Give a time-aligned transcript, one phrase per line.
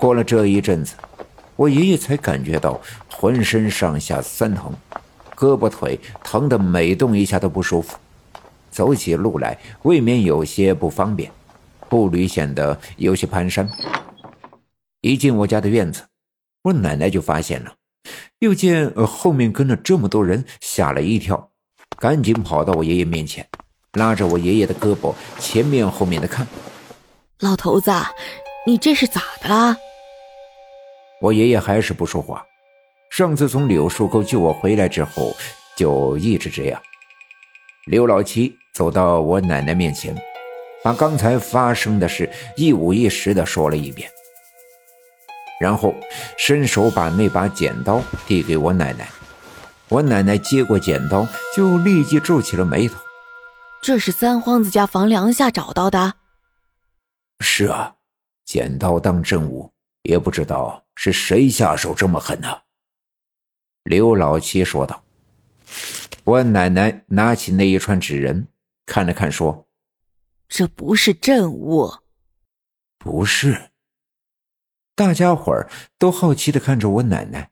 [0.00, 0.94] 过了这一阵子，
[1.56, 2.80] 我爷爷才感觉到
[3.12, 4.72] 浑身上下酸疼，
[5.36, 7.98] 胳膊腿疼得每动一下都不舒服，
[8.70, 11.30] 走起路来未免有些不方便，
[11.90, 13.68] 步履显得有些蹒跚。
[15.02, 16.02] 一进我家的院子，
[16.62, 17.74] 我奶奶就发现了，
[18.38, 21.50] 又见后面跟了这么多人，吓了一跳，
[21.98, 23.46] 赶紧跑到我爷爷面前，
[23.92, 26.46] 拉着我爷爷的胳膊前面后面的看。
[27.40, 27.92] 老头子，
[28.66, 29.76] 你这是咋的啦？
[31.20, 32.44] 我爷爷还是不说话。
[33.10, 35.36] 上次从柳树沟救我回来之后，
[35.76, 36.80] 就一直这样。
[37.86, 40.16] 刘老七走到我奶奶面前，
[40.82, 44.08] 把刚才发生的事一五一十的说了一遍。
[45.60, 45.94] 然后
[46.38, 49.06] 伸手把那把剪刀递给我奶奶，
[49.88, 52.94] 我奶奶接过剪刀，就立即皱起了眉头。
[53.82, 56.14] 这是三皇子家房梁下找到的。
[57.40, 57.94] 是啊，
[58.44, 59.70] 剪刀当证物，
[60.04, 62.58] 也不知道是谁下手这么狠呢。
[63.84, 65.02] 刘老七说道。
[66.24, 68.48] 我奶奶拿起那一串纸人，
[68.84, 69.66] 看了看，说
[70.46, 71.90] ：“这不是证物。”
[73.00, 73.70] 不是。
[74.94, 77.50] 大家伙儿都好奇的看着我奶奶。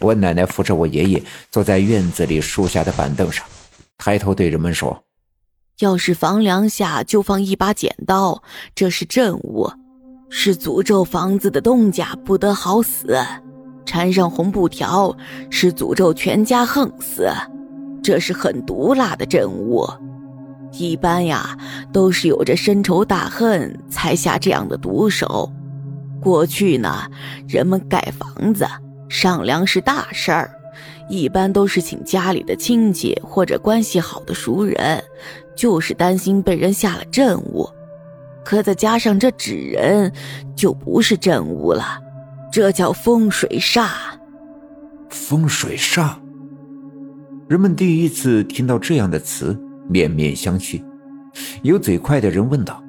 [0.00, 3.46] 我奶奶扶着我爷爷坐在院子里树下的板凳上，
[3.96, 5.06] 抬头对人们说
[5.80, 8.42] ：“要是房梁下就放一把剪刀，
[8.74, 9.72] 这是证物，
[10.30, 13.06] 是诅咒房子的东家不得好死；
[13.84, 15.16] 缠上红布条，
[15.50, 17.28] 是诅咒全家横死，
[18.02, 19.86] 这是很毒辣的证物。
[20.72, 21.56] 一般呀，
[21.92, 25.50] 都是有着深仇大恨才下这样的毒手。”
[26.20, 27.04] 过去呢，
[27.46, 28.66] 人们盖房子、
[29.08, 30.50] 上梁是大事儿，
[31.08, 35.02] 一般都是请家里的亲戚或者关系好的熟人，
[35.56, 37.66] 就是担心被人下了阵物。
[38.48, 40.10] 可再加上这纸人，
[40.56, 41.84] 就不是真物了，
[42.50, 43.90] 这叫风水煞。
[45.10, 46.14] 风水煞，
[47.46, 49.54] 人们第一次听到这样的词，
[49.86, 50.82] 面面相觑。
[51.60, 52.82] 有嘴快的人问道：“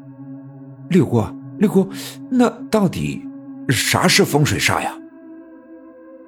[0.89, 1.21] 六姑。”
[1.59, 1.85] 六姑，
[2.31, 3.21] 那到底
[3.67, 4.97] 啥是风水煞呀？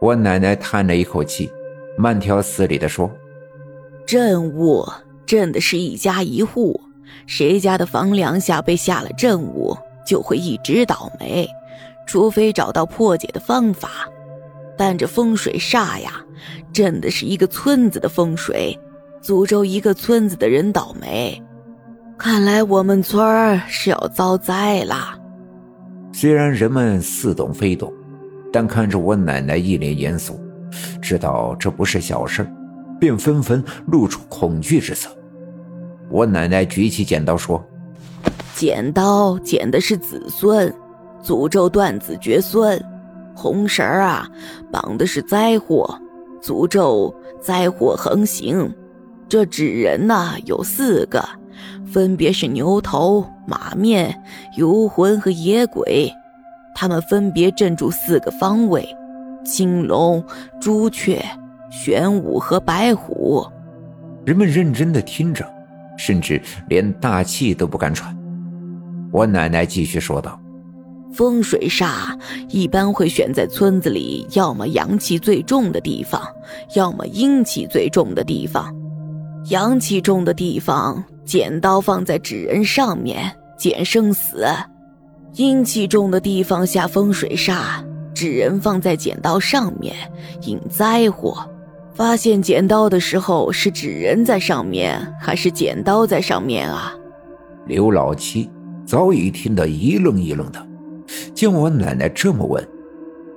[0.02, 1.50] 我奶奶叹了一口气，
[1.98, 3.10] 慢条斯理地说
[4.06, 4.86] ：“镇物
[5.26, 6.82] 镇的是一家一户，
[7.28, 11.48] 谁家的房梁下被下了镇物，就会一直倒霉，
[12.06, 13.90] 除非找到破解的方法。
[14.78, 16.14] 但这风水煞呀，
[16.74, 18.78] 镇的是一个村子的风水，
[19.22, 21.42] 诅咒一个村子的人倒霉。
[22.18, 25.20] 看来我们村儿是要遭灾了。”
[26.14, 27.94] 虽然人们似懂非懂，
[28.52, 30.40] 但看着我奶奶一脸严肃，
[31.02, 32.46] 知道这不是小事
[33.00, 35.10] 便纷纷露出恐惧之色。
[36.12, 37.64] 我奶奶举起剪刀说
[38.54, 40.72] ：“剪刀剪的是子孙，
[41.24, 42.78] 诅咒断子绝孙；
[43.34, 44.30] 红绳啊，
[44.72, 45.98] 绑的是灾祸，
[46.42, 48.72] 诅咒灾祸横行。
[49.30, 51.24] 这纸人呢，有四个。”
[51.92, 54.18] 分别是牛头、马面、
[54.58, 56.10] 游魂和野鬼，
[56.74, 58.88] 他们分别镇住四个方位：
[59.44, 60.24] 青龙、
[60.60, 61.22] 朱雀、
[61.70, 63.46] 玄武和白虎。
[64.26, 65.46] 人们认真的听着，
[66.04, 68.18] 甚至连大气都不敢喘。
[69.12, 70.40] 我奶奶继续说道
[71.14, 72.18] ：“风水煞
[72.50, 76.22] 一般会选在村子里要么阳气最重的地方，
[76.76, 78.74] 要么阴气最重的地方。
[79.50, 84.44] 阳气重的地方。”剪刀放在纸人上面，剪生死；
[85.36, 87.82] 阴气重的地方下风水煞，
[88.14, 89.96] 纸人放在剪刀上面，
[90.42, 91.48] 引灾祸。
[91.94, 96.96] 发现剪刀的时候，是纸人在上面，还是剪刀在上面啊？
[97.68, 98.50] 刘老七
[98.86, 100.68] 早已听得一愣一愣的，
[101.34, 102.66] 见我奶奶这么问，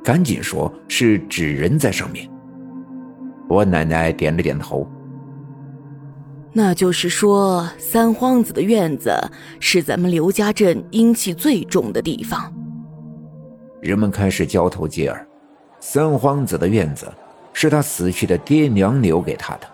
[0.03, 2.29] 赶紧说是纸人在上面。
[3.49, 4.89] 我奶奶点了点头。
[6.53, 9.13] 那就是说，三皇子的院子
[9.59, 12.53] 是咱们刘家镇阴气最重的地方。
[13.83, 15.27] 人们开始交头接耳，
[15.81, 17.13] 三皇子的院子
[17.55, 19.67] 是他死去的爹娘留给他的。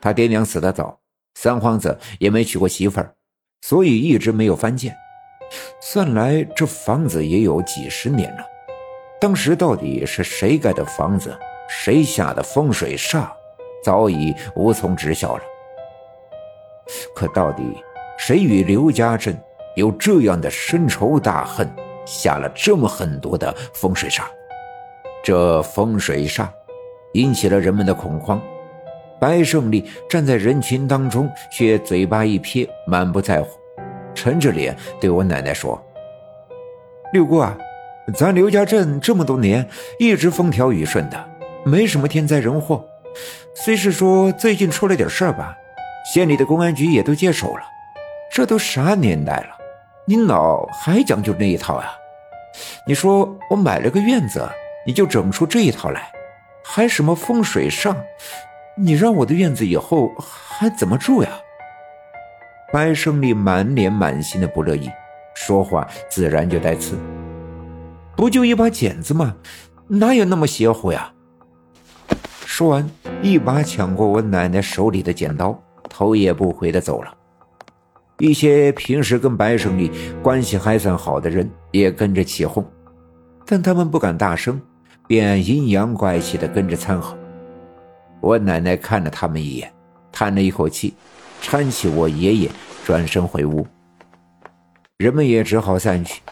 [0.00, 0.98] 他爹娘死得早，
[1.34, 3.12] 三皇子也没娶过媳妇儿，
[3.60, 4.96] 所以一直没有翻建。
[5.82, 8.44] 算来这房子也有几十年了。
[9.20, 11.36] 当时到底是谁盖的房子，
[11.68, 13.28] 谁下的风水煞，
[13.84, 15.42] 早已无从知晓了。
[17.14, 17.62] 可到底
[18.16, 19.38] 谁与刘家镇
[19.76, 21.68] 有这样的深仇大恨，
[22.06, 24.22] 下了这么狠毒的风水煞？
[25.22, 26.48] 这风水煞
[27.12, 28.40] 引起了人们的恐慌。
[29.20, 33.50] 白胜利站在人群当中，却嘴巴一撇，满不在乎，
[34.14, 35.78] 沉着脸对我奶奶说
[37.12, 37.56] ：“六姑啊，
[38.14, 39.68] 咱刘家镇这么多年
[39.98, 41.22] 一直风调雨顺的，
[41.64, 42.82] 没什么天灾人祸。
[43.54, 45.54] 虽是说最近出了点事儿吧，
[46.14, 47.62] 县里的公安局也都接手了。
[48.32, 49.48] 这都啥年代了，
[50.06, 51.92] 您老还讲究那一套啊？
[52.86, 54.48] 你说我买了个院子，
[54.86, 56.10] 你就整出这一套来，
[56.72, 57.96] 还什么风水上？
[58.76, 61.28] 你让我的院子以后还怎么住呀？
[62.72, 64.88] 白胜利满脸满心的不乐意，
[65.34, 66.96] 说话自然就带刺。
[68.14, 69.34] 不就一把剪子吗？
[69.88, 71.12] 哪有那么邪乎呀？
[72.46, 72.88] 说完，
[73.20, 77.12] 一把抢过我奶奶手里的剪刀，头也不回的走了。
[78.20, 79.90] 一些平时跟白胜利
[80.22, 82.64] 关系还算好的人也跟着起哄，
[83.44, 84.60] 但他们不敢大声，
[85.10, 87.18] 便阴阳怪气的跟着掺和。
[88.20, 89.74] 我奶奶看了他们一眼，
[90.12, 90.94] 叹了一口气。
[91.42, 92.50] 搀起我爷爷，
[92.84, 93.66] 转身回屋。
[94.98, 96.22] 人们也只好散去。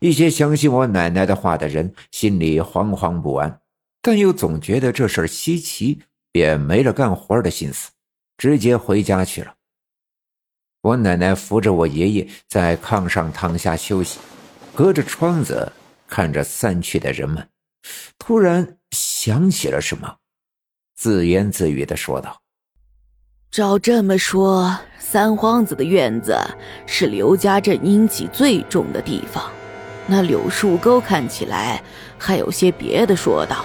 [0.00, 3.60] 一些相信我奶奶的话的人心里惶惶不安，
[4.02, 6.00] 但又总觉得这事儿稀奇，
[6.32, 7.92] 便没了干活的心思，
[8.36, 9.54] 直接回家去了。
[10.80, 14.18] 我奶奶扶着我爷爷在炕上躺下休息，
[14.74, 15.70] 隔着窗子
[16.08, 17.46] 看着散去的人们，
[18.18, 20.16] 突然想起了什么，
[20.96, 22.40] 自言自语的说道。
[23.50, 26.36] 照这么说，三皇子的院子
[26.86, 29.50] 是刘家镇阴气最重的地方。
[30.06, 31.82] 那柳树沟看起来
[32.18, 33.64] 还有些别的说道。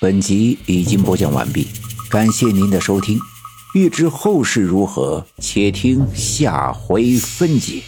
[0.00, 1.68] 本集已经播讲完毕，
[2.10, 3.18] 感谢您的收听。
[3.74, 7.82] 欲知后事如何，且听下回分解。